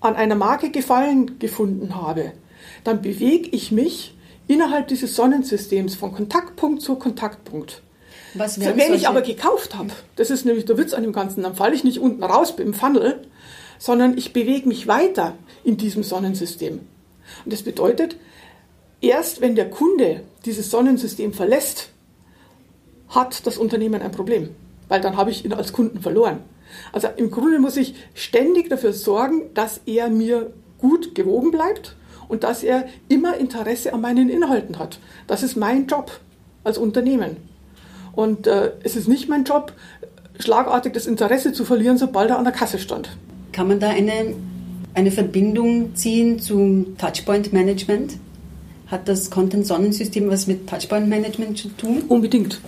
an 0.02 0.16
einer 0.16 0.36
Marke 0.36 0.72
Gefallen 0.72 1.40
gefunden 1.40 1.96
habe, 1.96 2.34
dann 2.84 3.02
bewege 3.02 3.48
ich 3.50 3.72
mich 3.72 4.16
innerhalb 4.48 4.88
dieses 4.88 5.16
Sonnensystems 5.16 5.96
von 5.96 6.12
Kontaktpunkt 6.12 6.82
zu 6.82 6.96
Kontaktpunkt. 6.96 7.84
Was 8.34 8.60
wenn 8.60 8.94
ich 8.94 9.08
aber 9.08 9.22
gekauft 9.22 9.76
habe, 9.78 9.92
das 10.16 10.30
ist 10.30 10.46
nämlich 10.46 10.66
der 10.66 10.78
Witz 10.78 10.94
an 10.94 11.04
dem 11.04 11.14
Ganzen, 11.14 11.44
dann 11.44 11.56
falle 11.56 11.76
ich 11.76 11.84
nicht 11.84 12.00
unten 12.00 12.24
raus 12.24 12.56
im 12.58 12.74
Funnel, 12.74 13.22
sondern 13.78 14.18
ich 14.18 14.34
bewege 14.34 14.68
mich 14.68 14.88
weiter 14.88 15.36
in 15.64 15.78
diesem 15.78 16.02
Sonnensystem. 16.04 16.80
Und 17.46 17.54
das 17.54 17.62
bedeutet, 17.62 18.18
erst 19.00 19.42
wenn 19.42 19.56
der 19.56 19.70
Kunde 19.70 20.22
dieses 20.46 20.72
Sonnensystem 20.72 21.34
verlässt, 21.34 21.90
hat 23.10 23.46
das 23.46 23.60
Unternehmen 23.60 24.02
ein 24.02 24.12
Problem, 24.12 24.50
weil 24.88 25.02
dann 25.02 25.18
habe 25.18 25.30
ich 25.30 25.46
ihn 25.46 25.54
als 25.54 25.72
Kunden 25.72 26.02
verloren. 26.02 26.40
Also 26.92 27.08
im 27.18 27.32
Grunde 27.32 27.60
muss 27.60 27.78
ich 27.78 27.96
ständig 28.14 28.70
dafür 28.70 28.94
sorgen, 28.94 29.54
dass 29.54 29.82
er 29.86 30.10
mir 30.10 30.52
gut 30.78 31.16
gewogen 31.16 31.52
bleibt 31.52 31.96
und 32.28 32.44
dass 32.44 32.64
er 32.64 32.86
immer 33.08 33.38
Interesse 33.38 33.94
an 33.94 34.02
meinen 34.02 34.30
Inhalten 34.30 34.80
hat. 34.80 35.00
Das 35.28 35.44
ist 35.44 35.56
mein 35.56 35.88
Job 35.88 36.20
als 36.64 36.78
Unternehmen. 36.78 37.38
Und 38.14 38.48
äh, 38.48 38.72
es 38.84 38.96
ist 38.96 39.08
nicht 39.08 39.30
mein 39.30 39.44
Job, 39.44 39.74
schlagartig 40.40 40.94
das 40.94 41.06
Interesse 41.06 41.54
zu 41.54 41.66
verlieren, 41.66 41.98
sobald 41.98 42.30
er 42.30 42.38
an 42.38 42.44
der 42.44 42.54
Kasse 42.54 42.80
stand. 42.80 43.10
Kann 43.52 43.68
man 43.68 43.80
da 43.80 43.90
eine, 43.90 44.36
eine 44.94 45.12
Verbindung 45.12 45.96
ziehen 45.96 46.40
zum 46.40 46.98
Touchpoint 46.98 47.54
Management? 47.54 48.18
Hat 48.88 49.08
das 49.08 49.30
Content-Sonnensystem 49.30 50.30
was 50.30 50.48
mit 50.48 50.68
Touchpoint 50.68 51.08
Management 51.08 51.58
zu 51.58 51.70
tun? 51.70 52.04
Unbedingt. 52.08 52.60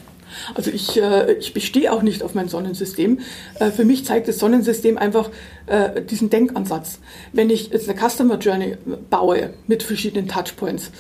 Also 0.56 0.72
ich, 0.72 1.02
äh, 1.02 1.34
ich 1.34 1.54
bestehe 1.54 1.92
auch 1.92 2.02
nicht 2.02 2.24
auf 2.24 2.36
mein 2.36 2.48
Sonnensystem. 2.50 3.20
Äh, 3.60 3.72
für 3.72 3.86
mich 3.86 4.06
zeigt 4.06 4.28
das 4.28 4.40
Sonnensystem 4.40 4.98
einfach 4.98 5.30
äh, 5.68 6.02
diesen 6.02 6.30
Denkansatz. 6.30 7.00
Wenn 7.34 7.50
ich 7.50 7.70
jetzt 7.70 7.90
eine 7.90 7.98
Customer 8.00 8.38
Journey 8.38 8.78
baue 9.10 9.54
mit 9.68 9.84
verschiedenen 9.84 10.28
Touchpoints, 10.28 10.92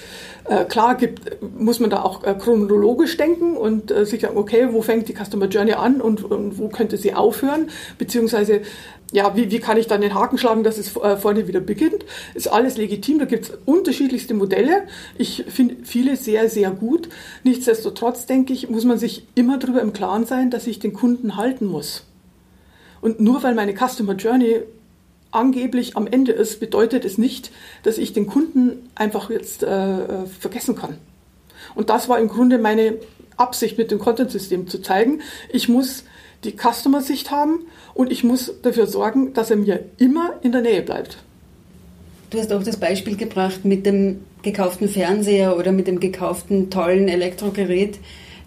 äh, 0.47 0.65
klar 0.65 0.95
gibt, 0.95 1.41
muss 1.57 1.79
man 1.79 1.89
da 1.89 2.03
auch 2.03 2.23
äh, 2.23 2.33
chronologisch 2.33 3.17
denken 3.17 3.57
und 3.57 3.91
äh, 3.91 4.05
sich 4.05 4.21
sagen, 4.21 4.37
okay, 4.37 4.69
wo 4.71 4.81
fängt 4.81 5.07
die 5.09 5.13
Customer 5.13 5.47
Journey 5.47 5.73
an 5.73 6.01
und, 6.01 6.23
und 6.23 6.57
wo 6.57 6.69
könnte 6.69 6.97
sie 6.97 7.13
aufhören, 7.13 7.69
beziehungsweise 7.97 8.61
ja, 9.11 9.35
wie, 9.35 9.51
wie 9.51 9.59
kann 9.59 9.77
ich 9.77 9.87
dann 9.87 10.01
den 10.01 10.13
Haken 10.13 10.37
schlagen, 10.37 10.63
dass 10.63 10.77
es 10.77 10.95
äh, 10.97 11.17
vorne 11.17 11.47
wieder 11.47 11.59
beginnt? 11.59 12.05
Ist 12.33 12.51
alles 12.51 12.77
legitim, 12.77 13.19
da 13.19 13.25
gibt 13.25 13.45
es 13.45 13.57
unterschiedlichste 13.65 14.33
Modelle. 14.33 14.83
Ich 15.17 15.45
finde 15.47 15.77
viele 15.83 16.17
sehr, 16.17 16.49
sehr 16.49 16.71
gut. 16.71 17.07
Nichtsdestotrotz, 17.43 18.25
denke 18.25 18.53
ich, 18.53 18.69
muss 18.69 18.85
man 18.85 18.97
sich 18.97 19.25
immer 19.35 19.57
darüber 19.57 19.81
im 19.81 19.93
Klaren 19.93 20.25
sein, 20.25 20.51
dass 20.51 20.67
ich 20.67 20.79
den 20.79 20.93
Kunden 20.93 21.37
halten 21.37 21.67
muss. 21.67 22.03
Und 22.99 23.19
nur 23.19 23.43
weil 23.43 23.55
meine 23.55 23.73
Customer 23.73 24.13
Journey 24.13 24.61
angeblich 25.31 25.97
am 25.97 26.07
Ende 26.07 26.31
ist, 26.31 26.59
bedeutet 26.59 27.05
es 27.05 27.17
nicht, 27.17 27.51
dass 27.83 27.97
ich 27.97 28.13
den 28.13 28.27
Kunden 28.27 28.89
einfach 28.95 29.29
jetzt 29.29 29.63
äh, 29.63 30.25
vergessen 30.39 30.75
kann. 30.75 30.97
Und 31.75 31.89
das 31.89 32.09
war 32.09 32.19
im 32.19 32.27
Grunde 32.27 32.57
meine 32.57 32.95
Absicht 33.35 33.77
mit 33.77 33.91
dem 33.91 33.99
Content-System 33.99 34.67
zu 34.67 34.81
zeigen. 34.81 35.21
Ich 35.51 35.69
muss 35.69 36.03
die 36.43 36.55
Customer-Sicht 36.55 37.31
haben 37.31 37.59
und 37.93 38.11
ich 38.11 38.23
muss 38.23 38.53
dafür 38.61 38.87
sorgen, 38.87 39.33
dass 39.33 39.49
er 39.49 39.57
mir 39.57 39.85
immer 39.97 40.33
in 40.43 40.51
der 40.51 40.61
Nähe 40.61 40.81
bleibt. 40.81 41.17
Du 42.29 42.39
hast 42.39 42.51
auch 42.51 42.63
das 42.63 42.77
Beispiel 42.77 43.15
gebracht 43.15 43.63
mit 43.63 43.85
dem 43.85 44.21
gekauften 44.41 44.89
Fernseher 44.89 45.57
oder 45.57 45.71
mit 45.71 45.87
dem 45.87 45.99
gekauften 45.99 46.69
tollen 46.69 47.07
Elektrogerät, 47.07 47.99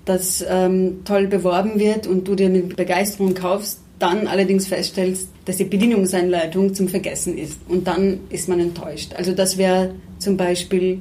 das 0.05 0.45
ähm, 0.49 1.01
toll 1.05 1.27
beworben 1.27 1.79
wird 1.79 2.07
und 2.07 2.29
du 2.29 2.35
dir 2.35 2.51
mit 2.51 2.77
Begeisterung 2.77 3.35
kaufst, 3.35 3.81
dann 4.01 4.27
allerdings 4.27 4.67
feststellst, 4.67 5.29
dass 5.45 5.59
die 5.59 5.65
Bedienungsanleitung 5.65 6.75
zum 6.75 6.89
Vergessen 6.89 7.39
ist 7.39 7.59
und 7.69 7.87
dann 7.87 8.21
ist 8.31 8.49
man 8.49 8.59
enttäuscht. 8.59 9.15
Also 9.15 9.33
das 9.33 9.57
wäre 9.59 9.95
zum 10.19 10.37
Beispiel 10.37 11.01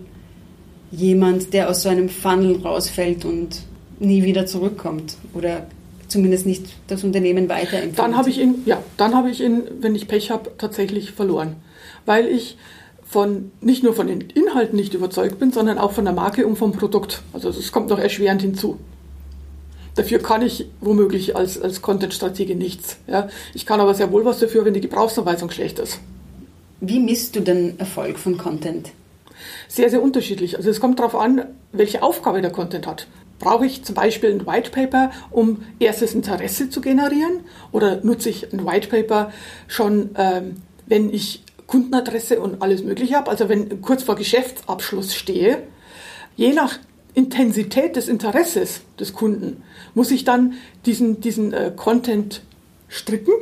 jemand, 0.91 1.53
der 1.53 1.69
aus 1.69 1.83
so 1.83 1.89
einem 1.89 2.09
Funnel 2.09 2.57
rausfällt 2.61 3.25
und 3.25 3.61
nie 3.99 4.23
wieder 4.23 4.45
zurückkommt 4.45 5.15
oder 5.33 5.67
zumindest 6.07 6.45
nicht 6.45 6.65
das 6.87 7.03
Unternehmen 7.03 7.47
weiterempfiehlt. 7.49 7.99
Dann 7.99 8.17
habe 8.17 8.29
ich 8.29 8.39
ihn, 8.39 8.63
ja, 8.65 8.81
dann 8.97 9.15
habe 9.15 9.29
ich 9.29 9.41
ihn, 9.41 9.63
wenn 9.79 9.95
ich 9.95 10.07
Pech 10.07 10.31
habe, 10.31 10.51
tatsächlich 10.57 11.11
verloren, 11.11 11.55
weil 12.05 12.27
ich 12.27 12.57
von 13.05 13.51
nicht 13.61 13.83
nur 13.83 13.93
von 13.93 14.07
den 14.07 14.21
Inhalten 14.21 14.75
nicht 14.75 14.93
überzeugt 14.93 15.39
bin, 15.39 15.51
sondern 15.51 15.77
auch 15.77 15.93
von 15.93 16.05
der 16.05 16.13
Marke 16.13 16.45
und 16.45 16.57
vom 16.57 16.73
Produkt. 16.73 17.21
Also 17.33 17.49
es 17.49 17.71
kommt 17.71 17.89
noch 17.89 17.99
erschwerend 17.99 18.41
hinzu. 18.41 18.77
Dafür 19.99 20.19
kann 20.19 20.41
ich 20.41 20.65
womöglich 20.79 21.35
als, 21.35 21.61
als 21.61 21.81
Content-Stratege 21.81 22.55
nichts. 22.55 22.95
Ja. 23.05 23.27
Ich 23.53 23.65
kann 23.65 23.81
aber 23.81 23.93
sehr 23.93 24.13
wohl 24.13 24.23
was 24.23 24.39
dafür, 24.39 24.63
wenn 24.63 24.73
die 24.73 24.79
Gebrauchsanweisung 24.79 25.51
schlecht 25.51 25.77
ist. 25.77 25.99
Wie 26.79 27.01
misst 27.01 27.35
du 27.35 27.41
den 27.41 27.77
Erfolg 27.81 28.17
von 28.17 28.37
Content? 28.37 28.91
Sehr, 29.67 29.89
sehr 29.89 30.01
unterschiedlich. 30.01 30.55
Also 30.55 30.69
es 30.69 30.79
kommt 30.79 30.99
darauf 30.99 31.15
an, 31.15 31.43
welche 31.73 32.01
Aufgabe 32.01 32.41
der 32.41 32.49
Content 32.49 32.87
hat. 32.87 33.07
Brauche 33.39 33.65
ich 33.65 33.83
zum 33.83 33.93
Beispiel 33.93 34.31
ein 34.31 34.47
White 34.47 34.71
Paper, 34.71 35.11
um 35.31 35.65
erstes 35.79 36.13
Interesse 36.13 36.69
zu 36.69 36.79
generieren? 36.79 37.41
Oder 37.73 37.99
nutze 38.01 38.29
ich 38.29 38.53
ein 38.53 38.65
White 38.65 38.87
Paper 38.87 39.33
schon, 39.67 40.11
ähm, 40.15 40.61
wenn 40.85 41.13
ich 41.13 41.43
Kundenadresse 41.67 42.39
und 42.39 42.61
alles 42.61 42.85
Mögliche 42.85 43.17
habe? 43.17 43.29
Also 43.29 43.49
wenn 43.49 43.81
kurz 43.81 44.03
vor 44.03 44.15
Geschäftsabschluss 44.15 45.13
stehe. 45.13 45.63
Je 46.37 46.53
nach 46.53 46.79
Intensität 47.19 47.97
des 47.97 48.07
Interesses 48.07 48.79
des 48.97 49.11
Kunden 49.11 49.61
muss 49.93 50.09
ich 50.09 50.23
dann 50.23 50.53
diesen, 50.85 51.19
diesen 51.19 51.51
äh, 51.51 51.73
Content 51.75 52.43
stricken, 52.87 53.33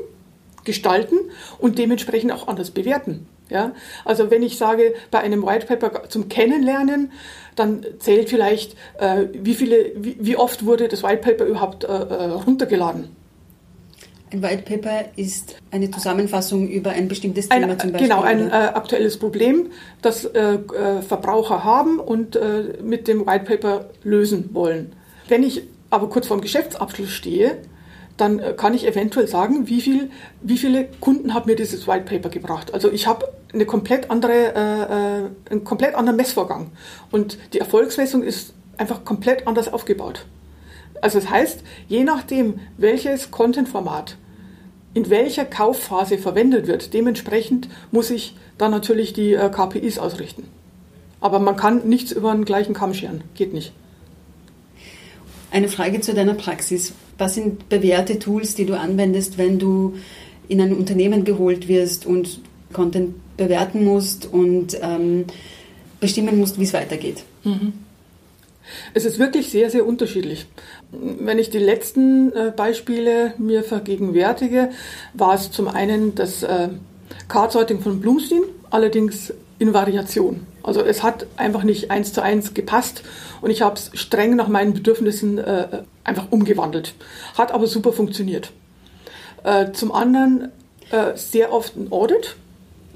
gestalten 0.64 1.16
und 1.60 1.78
dementsprechend 1.78 2.32
auch 2.32 2.48
anders 2.48 2.72
bewerten. 2.72 3.28
Ja? 3.50 3.74
Also 4.04 4.32
wenn 4.32 4.42
ich 4.42 4.58
sage, 4.58 4.96
bei 5.12 5.20
einem 5.20 5.46
White 5.46 5.68
Paper 5.68 6.10
zum 6.10 6.28
Kennenlernen, 6.28 7.12
dann 7.56 7.86
zählt 8.00 8.30
vielleicht, 8.30 8.76
äh, 8.98 9.26
wie, 9.34 9.54
viele, 9.54 9.92
wie, 9.96 10.18
wie, 10.20 10.36
oft 10.36 10.66
wurde 10.66 10.88
das 10.88 11.04
White 11.04 11.22
Paper 11.22 11.46
überhaupt 11.46 11.84
äh, 11.84 11.88
äh, 11.88 12.32
runtergeladen. 12.32 13.16
Ein 14.32 14.42
White 14.42 14.64
Paper 14.64 15.06
ist 15.16 15.56
eine 15.72 15.90
Zusammenfassung 15.90 16.68
über 16.68 16.92
ein 16.92 17.08
bestimmtes 17.08 17.48
Thema 17.48 17.68
ein, 17.68 17.80
zum 17.80 17.92
Beispiel. 17.92 18.10
Genau, 18.10 18.22
ein 18.22 18.50
äh, 18.50 18.52
aktuelles 18.52 19.18
Problem, 19.18 19.68
das 20.02 20.26
äh, 20.26 20.56
äh, 20.56 21.02
Verbraucher 21.02 21.64
haben 21.64 22.00
und 22.00 22.38
mit 22.84 23.08
dem 23.08 23.26
White 23.26 23.46
Paper 23.46 23.90
lösen 24.04 24.50
wollen. 24.54 24.94
Wenn 25.28 25.44
ich 25.44 25.64
aber 25.90 26.10
kurz 26.10 26.28
vorm 26.28 26.42
Geschäftsabschluss 26.42 27.12
stehe, 27.12 27.58
dann 28.18 28.42
kann 28.58 28.74
ich 28.74 28.86
eventuell 28.88 29.28
sagen, 29.28 29.68
wie, 29.68 29.80
viel, 29.80 30.10
wie 30.42 30.58
viele 30.58 30.86
Kunden 31.00 31.34
hat 31.34 31.46
mir 31.46 31.56
dieses 31.56 31.88
White 31.88 32.06
Paper 32.06 32.30
gebracht. 32.30 32.74
Also 32.74 32.92
ich 32.92 33.06
habe 33.06 33.28
eine 33.54 33.66
komplett 33.66 34.10
andere, 34.10 35.30
äh, 35.48 35.52
einen 35.52 35.64
komplett 35.64 35.96
anderen 35.96 36.18
Messvorgang. 36.18 36.72
Und 37.12 37.38
die 37.54 37.60
Erfolgsmessung 37.60 38.24
ist 38.24 38.54
einfach 38.78 39.06
komplett 39.06 39.48
anders 39.48 39.72
aufgebaut. 39.72 40.26
Also 41.02 41.20
das 41.20 41.30
heißt, 41.30 41.64
je 41.88 42.04
nachdem, 42.04 42.60
welches 42.78 43.32
Content-Format 43.32 44.18
in 44.98 45.12
welcher 45.12 45.46
Kaufphase 45.46 46.18
verwendet 46.18 46.66
wird, 46.66 46.92
dementsprechend 46.96 47.70
muss 47.92 48.10
ich 48.10 48.36
dann 48.58 48.72
natürlich 48.72 49.14
die 49.14 49.34
äh, 49.34 49.50
KPIs 49.50 50.00
ausrichten. 50.00 50.46
Aber 51.22 51.38
man 51.38 51.56
kann 51.56 51.88
nichts 51.88 52.12
über 52.12 52.34
den 52.34 52.46
gleichen 52.46 52.74
Kamm 52.74 52.96
scheren, 52.96 53.22
geht 53.36 53.54
nicht. 53.54 53.74
Eine 55.52 55.70
Frage 55.70 56.02
zu 56.02 56.16
deiner 56.16 56.34
Praxis. 56.34 56.94
Was 57.20 57.36
sind 57.36 57.70
bewährte 57.70 58.18
Tools, 58.18 58.56
die 58.56 58.66
du 58.66 58.78
anwendest, 58.78 59.38
wenn 59.38 59.60
du 59.60 59.96
in 60.48 60.62
ein 60.62 60.74
Unternehmen 60.74 61.26
geholt 61.26 61.68
wirst 61.68 62.08
und 62.08 62.42
Content 62.74 63.16
bewerten 63.38 63.86
musst 63.86 64.26
und 64.26 64.80
ähm, 64.82 65.26
bestimmen 66.00 66.40
musst, 66.40 66.60
wie 66.60 66.64
es 66.64 66.74
weitergeht? 66.74 67.24
Mhm. 67.44 67.74
Es 68.94 69.06
ist 69.06 69.20
wirklich 69.20 69.50
sehr, 69.50 69.70
sehr 69.70 69.86
unterschiedlich. 69.86 70.48
Wenn 70.92 71.40
ich 71.40 71.50
die 71.50 71.60
letzten 71.60 72.32
äh, 72.34 72.52
Beispiele 72.56 73.34
mir 73.38 73.64
vergegenwärtige, 73.64 74.70
war 75.14 75.36
es 75.36 75.52
zum 75.52 75.68
einen 75.68 76.16
das 76.16 76.44
äh, 76.44 76.70
Card-Sorting 77.28 77.82
von 77.82 78.00
Blumstein, 78.00 78.42
allerdings 78.70 79.34
in 79.60 79.74
Variation. 79.74 80.46
Also 80.64 80.82
es 80.82 81.02
hat 81.02 81.28
einfach 81.38 81.64
nicht 81.64 81.92
eins 81.92 82.14
zu 82.14 82.22
eins 82.22 82.54
gepasst 82.54 83.04
und 83.42 83.50
ich 83.50 83.62
habe 83.62 83.76
es 83.76 83.92
streng 83.94 84.36
nach 84.36 84.48
meinen 84.48 84.74
Bedürfnissen 84.74 85.38
äh, 85.38 85.84
einfach 86.04 86.28
umgewandelt. 86.30 86.94
Hat 87.38 87.52
aber 87.52 87.68
super 87.68 87.94
funktioniert. 87.94 88.52
Äh, 89.44 89.72
zum 89.72 89.92
anderen 89.92 90.52
äh, 90.92 91.16
sehr 91.16 91.54
oft 91.54 91.76
ein 91.76 91.92
Audit. 91.92 92.36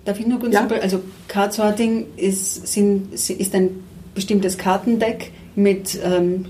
Darf 0.06 0.20
ich 0.20 0.28
nur 0.28 0.40
kurz 0.40 0.54
ja? 0.54 0.68
Also 0.82 1.02
Card 1.28 1.54
Sorting 1.54 2.08
ist, 2.18 2.68
sind, 2.68 3.14
ist 3.14 3.56
ein 3.56 3.84
bestimmtes 4.16 4.58
Kartendeck 4.58 5.32
mit 5.56 6.00
ähm, 6.04 6.46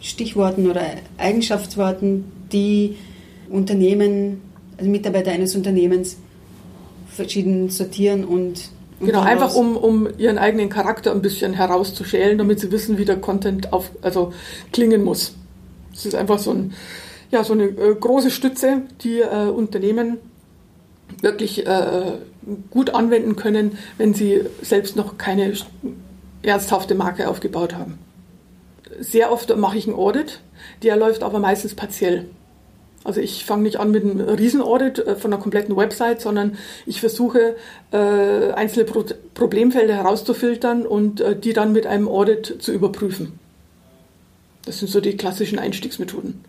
Stichworten 0.00 0.70
oder 0.70 0.82
Eigenschaftsworten, 1.18 2.24
die 2.52 2.96
Unternehmen, 3.48 4.42
also 4.76 4.90
Mitarbeiter 4.90 5.32
eines 5.32 5.54
Unternehmens 5.54 6.16
verschieden 7.08 7.70
sortieren 7.70 8.24
und 8.24 8.70
Genau, 8.98 9.20
einfach 9.20 9.54
um, 9.54 9.76
um 9.76 10.08
ihren 10.16 10.38
eigenen 10.38 10.70
Charakter 10.70 11.12
ein 11.12 11.20
bisschen 11.20 11.52
herauszuschälen, 11.52 12.38
damit 12.38 12.60
sie 12.60 12.72
wissen, 12.72 12.96
wie 12.96 13.04
der 13.04 13.18
Content 13.18 13.72
auf, 13.74 13.90
also 14.00 14.32
klingen 14.72 15.04
muss. 15.04 15.34
Es 15.94 16.06
ist 16.06 16.14
einfach 16.14 16.38
so, 16.38 16.52
ein, 16.52 16.72
ja, 17.30 17.44
so 17.44 17.52
eine 17.52 17.64
äh, 17.64 17.94
große 17.94 18.30
Stütze, 18.30 18.82
die 19.02 19.20
äh, 19.20 19.50
Unternehmen 19.50 20.16
wirklich 21.20 21.66
äh, 21.66 22.12
gut 22.70 22.90
anwenden 22.90 23.36
können, 23.36 23.76
wenn 23.98 24.14
sie 24.14 24.40
selbst 24.62 24.96
noch 24.96 25.18
keine 25.18 25.52
ernsthafte 26.42 26.94
Marke 26.94 27.28
aufgebaut 27.28 27.74
haben. 27.74 27.98
Sehr 29.00 29.32
oft 29.32 29.54
mache 29.56 29.78
ich 29.78 29.86
einen 29.86 29.96
Audit, 29.96 30.40
der 30.82 30.96
läuft 30.96 31.22
aber 31.22 31.38
meistens 31.38 31.74
partiell. 31.74 32.26
Also 33.06 33.20
ich 33.20 33.44
fange 33.44 33.62
nicht 33.62 33.78
an 33.78 33.92
mit 33.92 34.02
einem 34.02 34.20
Riesenaudit 34.20 34.98
äh, 34.98 35.14
von 35.14 35.32
einer 35.32 35.40
kompletten 35.40 35.76
Website, 35.76 36.20
sondern 36.20 36.58
ich 36.86 37.00
versuche 37.00 37.54
äh, 37.92 37.96
einzelne 38.52 38.84
Pro 38.84 39.04
Problemfelder 39.34 39.94
herauszufiltern 39.94 40.84
und 40.84 41.20
äh, 41.20 41.38
die 41.38 41.52
dann 41.52 41.72
mit 41.72 41.86
einem 41.86 42.08
Audit 42.08 42.56
zu 42.58 42.72
überprüfen. 42.72 43.38
Das 44.64 44.80
sind 44.80 44.90
so 44.90 45.00
die 45.00 45.16
klassischen 45.16 45.60
Einstiegsmethoden. 45.60 46.44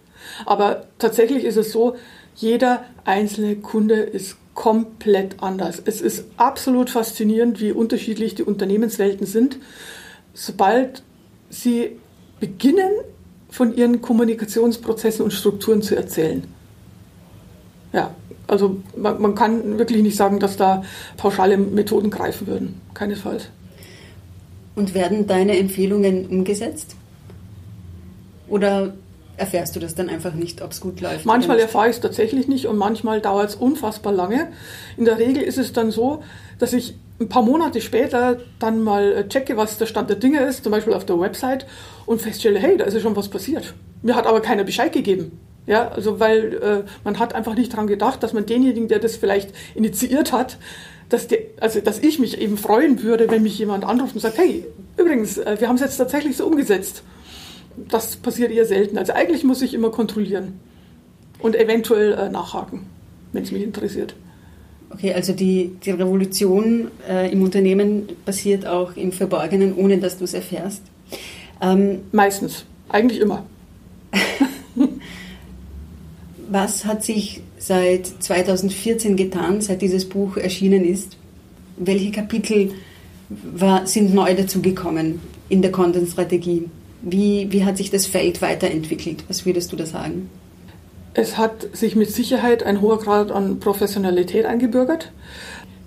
Aber 0.47 0.85
tatsächlich 0.97 1.43
ist 1.43 1.57
es 1.57 1.71
so, 1.71 1.95
jeder 2.35 2.83
einzelne 3.05 3.57
Kunde 3.57 3.95
ist 3.95 4.37
komplett 4.55 5.43
anders. 5.43 5.79
Es 5.85 6.01
ist 6.01 6.25
absolut 6.37 6.89
faszinierend, 6.89 7.61
wie 7.61 7.71
unterschiedlich 7.71 8.33
die 8.33 8.43
Unternehmenswelten 8.43 9.27
sind. 9.27 9.59
Sobald 10.33 11.03
sie 11.51 11.97
beginnen, 12.39 12.91
von 13.49 13.75
ihren 13.75 14.01
Kommunikationsprozessen 14.01 15.23
und 15.23 15.31
Strukturen 15.31 15.81
zu 15.81 15.95
erzählen. 15.95 16.43
Ja, 17.93 18.13
also 18.47 18.77
man, 18.95 19.21
man, 19.21 19.35
kann 19.35 19.77
wirklich 19.77 20.03
nicht 20.03 20.15
sagen, 20.15 20.39
dass 20.39 20.57
da 20.57 20.83
pauschale 21.15 21.57
Methoden 21.57 22.09
greifen 22.09 22.47
würden. 22.47 22.81
Keinesfalls. 22.93 23.49
Und 24.75 24.93
werden 24.93 25.27
deine 25.27 25.57
Empfehlungen 25.57 26.27
umgesetzt? 26.27 26.95
Oder 28.47 28.93
erfährst 29.37 29.75
du 29.75 29.79
das 29.79 29.95
dann 29.95 30.09
einfach 30.09 30.33
nicht, 30.33 30.61
ob 30.61 30.71
es 30.71 30.81
gut 30.81 31.01
läuft? 31.01 31.25
Manchmal 31.25 31.59
erfahre 31.59 31.89
ich 31.89 31.95
es 31.95 32.01
tatsächlich 32.01 32.47
nicht 32.47 32.67
und 32.67 32.77
manchmal 32.77 33.21
dauert 33.21 33.49
es 33.49 33.55
unfassbar 33.55 34.13
lange. 34.13 34.49
In 34.97 35.05
der 35.05 35.17
Regel 35.17 35.43
ist 35.43 35.57
es 35.57 35.73
dann 35.73 35.91
so, 35.91 36.23
dass 36.59 36.73
ich 36.73 36.95
ein 37.19 37.29
paar 37.29 37.41
Monate 37.41 37.81
später 37.81 38.37
dann 38.59 38.83
mal 38.83 39.11
äh, 39.11 39.27
checke, 39.27 39.57
was 39.57 39.77
der 39.77 39.87
Stand 39.87 40.09
der 40.09 40.17
Dinge 40.17 40.41
ist, 40.41 40.63
zum 40.63 40.71
Beispiel 40.71 40.93
auf 40.93 41.05
der 41.05 41.19
Website 41.19 41.65
und 42.05 42.21
feststelle, 42.21 42.59
hey, 42.59 42.77
da 42.77 42.85
ist 42.85 42.93
ja 42.93 42.99
schon 42.99 43.15
was 43.15 43.29
passiert. 43.29 43.73
Mir 44.03 44.15
hat 44.15 44.27
aber 44.27 44.41
keiner 44.41 44.63
Bescheid 44.63 44.91
gegeben. 44.91 45.39
Ja, 45.65 45.89
also 45.89 46.19
weil 46.19 46.53
äh, 46.53 46.83
man 47.03 47.19
hat 47.19 47.35
einfach 47.35 47.55
nicht 47.55 47.73
daran 47.73 47.87
gedacht, 47.87 48.23
dass 48.23 48.33
man 48.33 48.45
denjenigen, 48.45 48.87
der 48.87 48.99
das 48.99 49.17
vielleicht 49.17 49.53
initiiert 49.75 50.31
hat, 50.31 50.57
dass, 51.09 51.27
die, 51.27 51.39
also, 51.59 51.81
dass 51.81 51.99
ich 51.99 52.19
mich 52.19 52.39
eben 52.39 52.57
freuen 52.57 53.03
würde, 53.03 53.29
wenn 53.29 53.43
mich 53.43 53.57
jemand 53.59 53.83
anruft 53.83 54.15
und 54.15 54.21
sagt, 54.21 54.37
hey, 54.37 54.65
übrigens, 54.95 55.37
äh, 55.37 55.57
wir 55.59 55.67
haben 55.67 55.75
es 55.75 55.81
jetzt 55.81 55.97
tatsächlich 55.97 56.37
so 56.37 56.45
umgesetzt. 56.45 57.03
Das 57.89 58.15
passiert 58.15 58.51
eher 58.51 58.65
selten. 58.65 58.97
Also 58.97 59.13
eigentlich 59.13 59.43
muss 59.43 59.61
ich 59.61 59.73
immer 59.73 59.91
kontrollieren 59.91 60.59
und 61.39 61.55
eventuell 61.55 62.13
äh, 62.13 62.29
nachhaken, 62.29 62.85
wenn 63.33 63.43
es 63.43 63.51
mich 63.51 63.63
interessiert. 63.63 64.15
Okay, 64.89 65.13
also 65.13 65.33
die, 65.33 65.71
die 65.83 65.91
Revolution 65.91 66.89
äh, 67.07 67.31
im 67.31 67.41
Unternehmen 67.43 68.07
passiert 68.25 68.65
auch 68.65 68.95
im 68.95 69.11
Verborgenen, 69.11 69.75
ohne 69.75 69.97
dass 69.97 70.17
du 70.17 70.23
es 70.23 70.33
erfährst. 70.33 70.81
Ähm, 71.61 71.99
Meistens, 72.11 72.65
eigentlich 72.89 73.19
immer. 73.19 73.45
Was 76.49 76.85
hat 76.85 77.03
sich 77.03 77.41
seit 77.57 78.07
2014 78.07 79.17
getan, 79.17 79.59
seit 79.59 79.81
dieses 79.81 80.07
Buch 80.07 80.37
erschienen 80.37 80.85
ist? 80.85 81.17
Welche 81.77 82.11
Kapitel 82.11 82.71
war, 83.29 83.85
sind 83.85 84.13
neu 84.13 84.33
dazugekommen 84.35 85.19
in 85.49 85.61
der 85.61 85.71
Content-Strategie? 85.71 86.69
Wie, 87.01 87.51
wie 87.51 87.65
hat 87.65 87.77
sich 87.77 87.91
das 87.91 88.07
Feld 88.07 88.41
weiterentwickelt? 88.41 89.25
Was 89.27 89.45
würdest 89.45 89.71
du 89.71 89.75
da 89.75 89.85
sagen? 89.85 90.29
Es 91.17 91.35
hat 91.35 91.75
sich 91.75 91.95
mit 91.95 92.11
Sicherheit 92.11 92.61
ein 92.61 92.79
hoher 92.79 92.99
Grad 92.99 93.31
an 93.31 93.59
Professionalität 93.59 94.45
eingebürgert. 94.45 95.11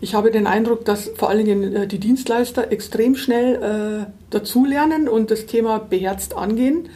Ich 0.00 0.14
habe 0.14 0.32
den 0.32 0.48
Eindruck, 0.48 0.84
dass 0.84 1.08
vor 1.16 1.30
allen 1.30 1.44
Dingen 1.44 1.76
äh, 1.76 1.86
die 1.86 2.00
Dienstleister 2.00 2.72
extrem 2.72 3.14
schnell 3.14 4.06
äh, 4.08 4.10
dazulernen 4.30 5.08
und 5.08 5.30
das 5.30 5.46
Thema 5.46 5.78
beherzt 5.78 6.36
angehen. 6.36 6.88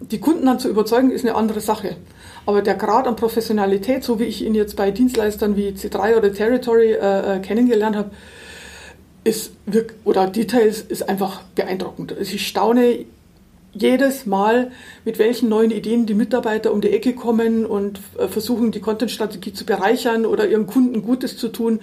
Die 0.00 0.18
Kunden 0.18 0.46
dann 0.46 0.58
zu 0.58 0.70
überzeugen, 0.70 1.10
ist 1.10 1.26
eine 1.26 1.34
andere 1.34 1.60
Sache. 1.60 1.96
Aber 2.46 2.62
der 2.62 2.74
Grad 2.74 3.06
an 3.06 3.16
Professionalität, 3.16 4.02
so 4.02 4.18
wie 4.18 4.24
ich 4.24 4.42
ihn 4.42 4.54
jetzt 4.54 4.74
bei 4.74 4.90
Dienstleistern 4.90 5.54
wie 5.54 5.68
C3 5.68 6.16
oder 6.16 6.32
Territory 6.32 6.92
äh, 6.92 7.36
äh, 7.36 7.38
kennengelernt 7.40 7.96
habe, 7.96 8.10
ist 9.24 9.52
oder 10.04 10.26
Details 10.26 10.80
ist 10.80 11.06
einfach 11.06 11.42
beeindruckend. 11.54 12.14
Ich 12.18 12.48
staune 12.48 13.04
jedes 13.72 14.26
Mal, 14.26 14.70
mit 15.04 15.18
welchen 15.18 15.48
neuen 15.48 15.70
Ideen 15.70 16.06
die 16.06 16.14
Mitarbeiter 16.14 16.72
um 16.72 16.80
die 16.80 16.90
Ecke 16.90 17.14
kommen 17.14 17.66
und 17.66 18.00
äh, 18.18 18.28
versuchen, 18.28 18.72
die 18.72 18.80
Content-Strategie 18.80 19.52
zu 19.52 19.64
bereichern 19.66 20.26
oder 20.26 20.48
ihren 20.48 20.66
Kunden 20.66 21.02
Gutes 21.02 21.36
zu 21.36 21.48
tun. 21.48 21.80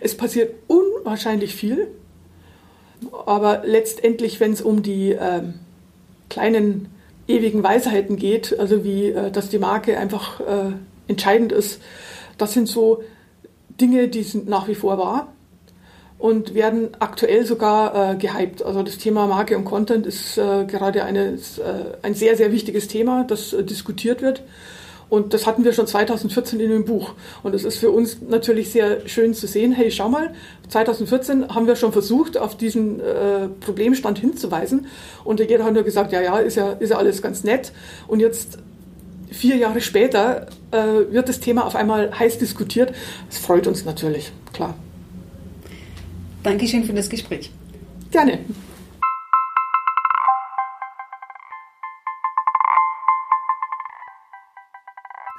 Es 0.00 0.16
passiert 0.16 0.54
unwahrscheinlich 0.66 1.54
viel. 1.54 1.88
Aber 3.26 3.62
letztendlich, 3.64 4.40
wenn 4.40 4.52
es 4.52 4.60
um 4.60 4.82
die 4.82 5.12
äh, 5.12 5.42
kleinen 6.28 6.88
ewigen 7.28 7.62
Weisheiten 7.62 8.16
geht, 8.16 8.58
also 8.58 8.84
wie, 8.84 9.06
äh, 9.06 9.30
dass 9.30 9.48
die 9.48 9.58
Marke 9.58 9.96
einfach 9.98 10.40
äh, 10.40 10.72
entscheidend 11.08 11.52
ist. 11.52 11.80
Das 12.36 12.52
sind 12.52 12.68
so 12.68 13.02
Dinge, 13.80 14.08
die 14.08 14.22
sind 14.22 14.48
nach 14.48 14.68
wie 14.68 14.74
vor 14.74 14.98
wahr 14.98 15.32
und 16.20 16.54
werden 16.54 16.90
aktuell 16.98 17.46
sogar 17.46 18.12
äh, 18.12 18.16
gehypt. 18.16 18.62
Also 18.62 18.82
das 18.82 18.98
Thema 18.98 19.26
Marke 19.26 19.56
und 19.56 19.64
Content 19.64 20.06
ist 20.06 20.36
äh, 20.36 20.66
gerade 20.66 21.02
eine, 21.02 21.30
ist, 21.30 21.58
äh, 21.58 21.62
ein 22.02 22.14
sehr, 22.14 22.36
sehr 22.36 22.52
wichtiges 22.52 22.88
Thema, 22.88 23.24
das 23.24 23.54
äh, 23.54 23.64
diskutiert 23.64 24.20
wird. 24.20 24.42
Und 25.08 25.32
das 25.34 25.46
hatten 25.46 25.64
wir 25.64 25.72
schon 25.72 25.86
2014 25.86 26.60
in 26.60 26.70
dem 26.70 26.84
Buch. 26.84 27.14
Und 27.42 27.54
es 27.54 27.64
ist 27.64 27.78
für 27.78 27.90
uns 27.90 28.18
natürlich 28.20 28.70
sehr 28.70 29.08
schön 29.08 29.32
zu 29.32 29.46
sehen, 29.46 29.72
hey, 29.72 29.90
schau 29.90 30.10
mal, 30.10 30.34
2014 30.68 31.48
haben 31.52 31.66
wir 31.66 31.74
schon 31.74 31.90
versucht, 31.90 32.36
auf 32.36 32.54
diesen 32.56 33.00
äh, 33.00 33.48
Problemstand 33.58 34.18
hinzuweisen. 34.18 34.86
Und 35.24 35.40
jeder 35.40 35.64
hat 35.64 35.72
nur 35.72 35.82
gesagt, 35.84 36.12
ja, 36.12 36.20
ja, 36.20 36.38
ist 36.38 36.56
ja, 36.56 36.72
ist 36.72 36.90
ja 36.90 36.98
alles 36.98 37.22
ganz 37.22 37.44
nett. 37.44 37.72
Und 38.06 38.20
jetzt, 38.20 38.58
vier 39.30 39.56
Jahre 39.56 39.80
später, 39.80 40.46
äh, 40.70 41.12
wird 41.12 41.30
das 41.30 41.40
Thema 41.40 41.64
auf 41.66 41.76
einmal 41.76 42.16
heiß 42.16 42.38
diskutiert. 42.38 42.92
Das 43.30 43.38
freut 43.38 43.66
uns 43.66 43.86
natürlich, 43.86 44.32
klar. 44.52 44.74
Dankeschön 46.42 46.84
für 46.84 46.92
das 46.92 47.08
Gespräch. 47.08 47.50
Gerne. 48.10 48.44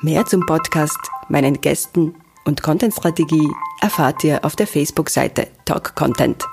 Mehr 0.01 0.25
zum 0.25 0.45
Podcast, 0.45 0.99
meinen 1.29 1.61
Gästen 1.61 2.15
und 2.45 2.63
Content-Strategie 2.63 3.49
erfahrt 3.81 4.23
ihr 4.23 4.43
auf 4.43 4.55
der 4.55 4.65
Facebook-Seite 4.65 5.47
Talk 5.65 5.95
Content. 5.95 6.43